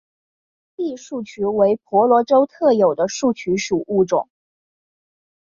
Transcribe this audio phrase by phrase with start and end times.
[0.77, 4.27] 山地树鼩为婆罗洲特有的树鼩属物种。